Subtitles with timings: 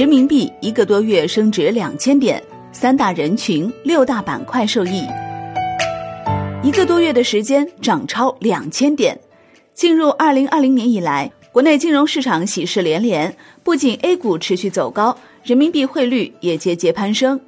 [0.00, 5.06] 人民币一个多月升值两千点，三大人群、六大板块受益。
[6.62, 9.20] 一个多月的时间涨超两千点。
[9.74, 15.14] 进入二零二零年以来，国内金融市场喜事连连，不仅 A 股持续走高，
[15.44, 17.38] 人民币汇率也节节攀升。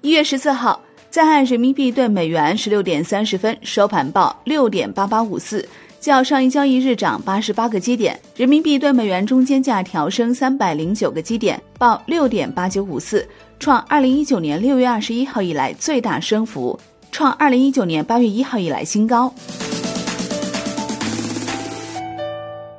[0.00, 0.80] 一月十四号，
[1.10, 5.68] 在岸人民币对美元十六点三十分收盘报六点八八五四。
[6.06, 16.78] 较上一交易日涨八十八个基点，人民币对美元中间价调升三百零九个基点，报六点八九五四，创二零一九年六月二十一号以来最大升幅，
[17.10, 19.34] 创二零一九年八月一号以来新高。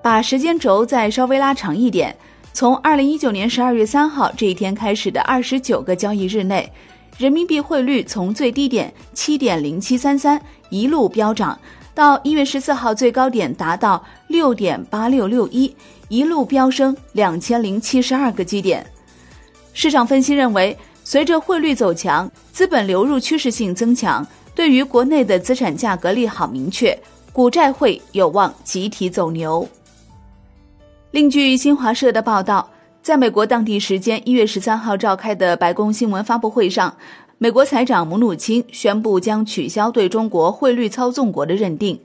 [0.02, 2.16] 把时间轴再稍微拉长一点，
[2.54, 6.72] 从二零一九年十二月三号这一天开始的二十九个交易日内，
[7.18, 11.60] 人民币汇率从最低点七点零七三三一路飙涨。
[11.98, 15.76] 到一月十四号，最高点达到六点八六六一，
[16.10, 18.86] 一路飙升两千零七十二个基点。
[19.74, 26.96] 市场分析认为，随着汇率走强，资本流入趋势性增强，对于国内的资产价格利好明确，
[27.34, 29.68] 股债会有望集体走牛。
[31.10, 32.70] 另据新华社的报道，
[33.02, 36.96] 在美国当地时间一月十三号召开的白宫新闻发布会上。
[37.40, 42.00] 美国财长姆努钦宣布将取消对中国汇率操纵国的认定。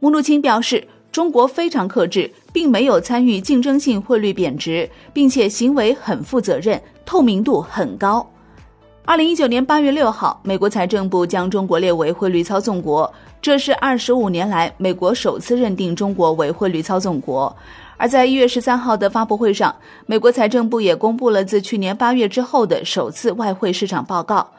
[0.00, 8.30] 姆努钦表示，中国非常克制，并没有参与竞争性汇率贬值，并且行为很负责任，透明度很高。
[9.06, 13.10] 二零一九年八月六号，美国财政部将中国列为汇率操纵国，
[13.46, 17.54] 这是二十五年来美国首次认定中国为汇率操纵国。
[17.96, 19.72] 而在一月十三号的发布会上，
[20.06, 24.50] 美国财政部也公布了自去年八月之后的首次外汇市场报告。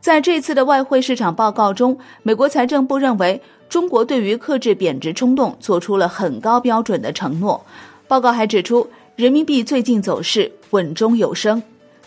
[0.00, 3.38] 在这次的外汇市场报告中，美国财政部认为
[3.68, 7.62] 中国对于克制贬值冲动做出了很高标准的承诺。
[8.08, 11.62] 报告还指出，人民币最近走势稳中有升。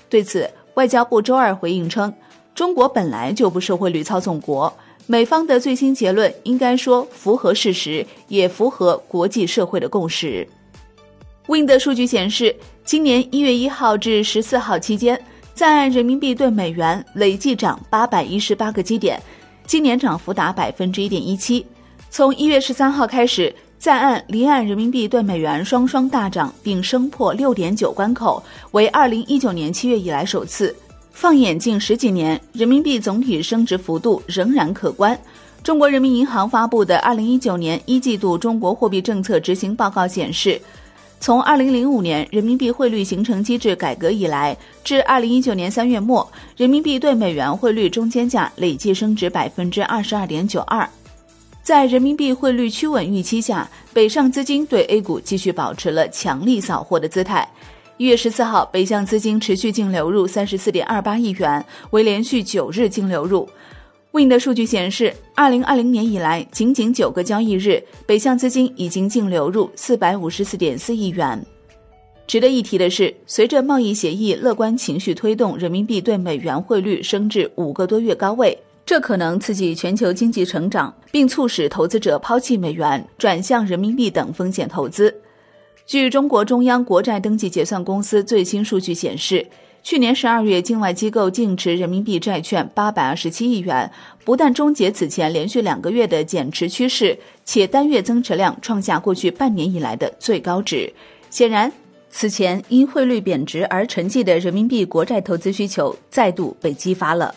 [0.10, 2.12] 对此，外交部周二回应称，
[2.56, 4.74] 中国本来就不是汇率操纵国。
[5.08, 10.48] 美方的最新结论应该说符合事实，也符合国际社会的共识。
[11.48, 15.22] Win 的数据显示，今年一月一号至十四号期间，
[15.54, 19.22] 在岸人民币对美元累计涨八百一十八个基点，
[19.68, 21.64] 今年涨幅达百分之一点一七。
[22.10, 30.76] 从一月十三号开始，在岸离岸人民币对美元双双大涨，并升破六点九关口，为二零一九年七月以来首次。
[31.16, 35.18] 放眼近十几年，人民币总体升值幅度仍然可观。
[35.64, 40.62] 中国人民银行发布的二零一九年一季度中国货币政策执行报告显示。
[41.22, 50.88] 从二零零五年人民币汇率形成机制改革以来，至二零一九年三月末，人民币对美元汇率中间价累计升值百分之二十二点九二。
[51.64, 57.48] 在人民币汇率趋稳预期下，北上资金对 A 股继续保持了强力扫货的姿态。
[57.98, 63.48] 一月十四号，北向资金持续净流入三十四点二八亿元，为连续九日净流入。
[64.12, 71.42] Win 的数据显示，二零二零年以来，仅仅九个交易日，北向资金已经净流入四百五十四点四亿元。
[72.28, 85.16] 值得一提的是，随着贸易协议乐观情绪推动人民币对美元汇率升至五个多月高位，这可能刺激全球经济成长，并促使投资者抛弃美元，转向人民币等风险投资。
[85.86, 89.46] 据中国中央国债登记结算公司最新数据显示。
[89.84, 93.92] 去年十二月，境外机构净持人民币债券八百二十七亿元，
[94.24, 100.92] 不但终结此前连续两个月的减持趋势，且单月增持量创下过去半年以来的最高值。
[101.30, 101.72] 显然，
[102.10, 107.36] 此前因汇率贬值而沉寂的人民币国债投资需求再度被激发了。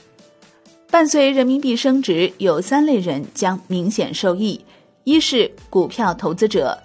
[0.90, 4.58] 伴随人民币升值，有三类人将明显受益：
[5.04, 6.78] 一是股票投资者。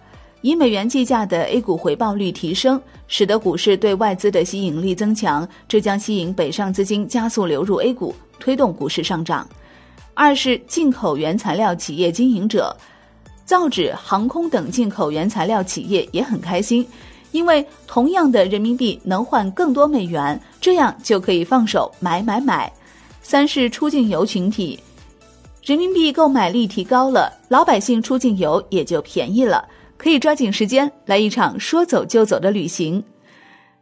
[0.43, 9.47] 以美元计价的 A 股回报率提升，使得股市对外资的吸引力增强，这将吸引北上资金加速流入 A 股，推动股市上涨。
[10.13, 12.75] 二是进口原材料企业经营者，
[13.45, 16.85] 造纸、航空等进口原材料企业也很开心，
[17.31, 22.69] 因为同样的人民币能换更多美元，这样就可以放手买买买。
[23.21, 24.77] 三是出境游群体，
[25.63, 29.65] 人民币购买力提高了，老百姓出境游也就便宜了。
[30.03, 33.01] 可以抓紧时间来一场说走就走的旅行。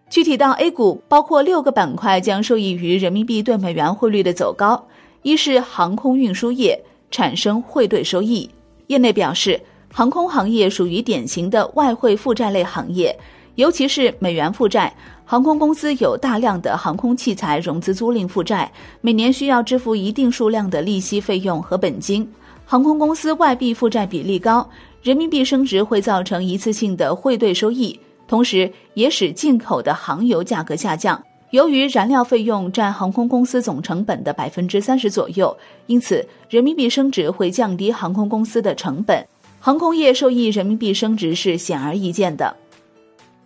[0.07, 4.87] 具体到 A 股，包括六个板块将受益于人民币对美元汇率的走高。
[5.23, 6.79] 一是航空运输业
[7.09, 8.47] 产生汇兑收益，
[8.85, 9.59] 业内表示，
[9.91, 13.17] 航空行业属于典型的外汇负债类行业，
[13.55, 14.93] 尤其是美元负债。
[15.25, 22.31] 航空公司有大量的航空器材融资租赁负债，每年需要支付一定数量的利息费用和本金。
[22.63, 24.69] 航空公司外币负债比例高。
[25.01, 31.19] 人民币升值会造成一次性的汇兑收益，同时也使进口的航油价格下降，
[31.49, 35.57] 由于燃料费用占航空公司总成本的百分之三十左右，
[35.87, 39.25] 因此人民币升值会降低航空公司的成本，
[39.59, 42.55] 航空业受益人民币升值是显而易见的。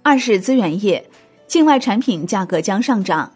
[0.03, 1.09] 二是资源业，
[1.47, 3.31] 境外产品价格将上涨。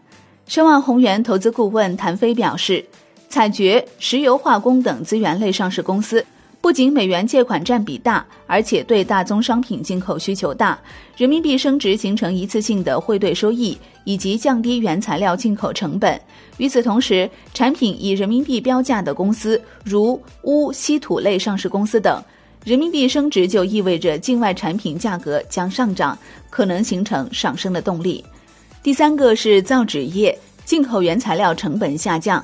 [0.46, 2.84] 申万宏源投资顾问谭飞表示，
[3.30, 6.26] 采掘、石油化工等资源类上市公司。
[6.62, 10.78] 不仅美元借款占比大，而且对大宗商品进口需求大，
[11.16, 16.20] 人民币升值形成一次性的汇兑收益，以及降低原材料进口成本。
[16.58, 22.22] 与此同时，产品以人民币标价的公司，如钨、稀土类上市公司等，
[22.66, 26.18] 人民币升值就意味着境外产品价格将上涨，
[26.50, 28.24] 可能形成上升的动力。
[28.84, 32.44] 第三个是造纸业，进口原材料成本下降。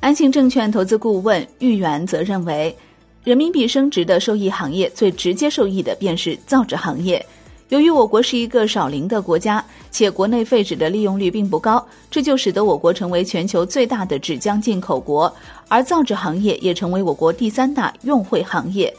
[0.00, 2.76] 安信证券投资顾问豫园则认为。
[3.24, 7.24] 人民币升值的受益行业，最直接受益的便是造纸行业。
[7.68, 15.32] 由于我国是一个少零的国家，且国内废纸的利用率并不高，这就使得我国成为全球最大的纸浆进口国，
[15.68, 18.92] 而造纸行业也成为我国第三大用汇行业。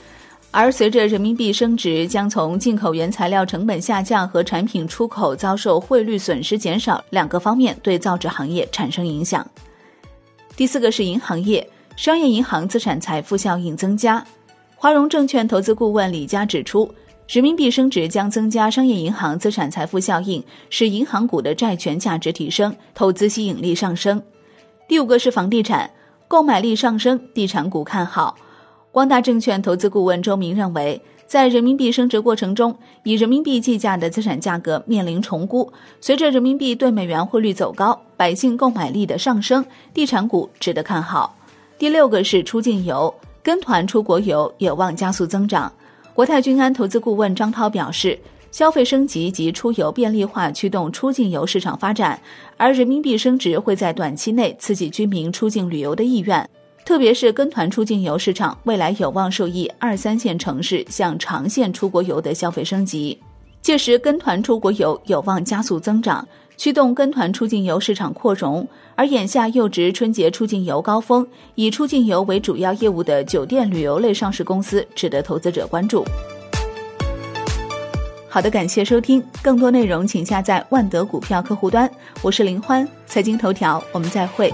[0.52, 9.46] 而随着人民币升值，将从进口原材料成本下降和产品出口遭受汇率损失减少两个方面对造纸行业产生影响。
[10.56, 11.68] 第四个是银行业。
[11.96, 14.26] 商业银行资产财富效应增加，
[14.76, 16.92] 华融证券投资顾问李佳指出，
[17.28, 24.22] 人民币升值将增加商业银行资产财富效应，使银行股的债权价值提升，投资吸引力上升。
[24.88, 25.90] 第五个是房地产，
[26.28, 28.36] 购买力上升，地产股看好。
[28.92, 39.64] 光大证券投资顾问周明认为，在人民币升值过程中，以人民币计价的资产价格面临重估，随着人民币对美元汇率走高，百姓购买力的上升，
[39.94, 41.36] 地产股值得看好。
[41.78, 45.72] 第六个是出境游，跟团出国游有望加速增长。
[46.14, 48.18] 国泰君安投资顾问张涛表示，
[48.52, 52.20] 消费升级及出游便利化驱动出境游市场发展，
[52.56, 56.48] 而人民币升值会在短期内刺激居民出境旅游的意愿，
[56.86, 63.20] 特别是跟团出境游市场，未来有望受益二三线城市向长线出国游的消费升级，
[63.62, 66.26] 届时跟团出国游有望加速增长。
[66.58, 76.06] 驱动跟团出境游市场扩容，而眼下又值春节出境游高峰，以出境游为主要业务的酒店旅游类上市公司值得投资者关注。
[78.30, 81.90] 好的，感谢收听，更多内容请下载万德股票客户端。
[82.22, 84.52] 我是林欢，财经头条，我们再会。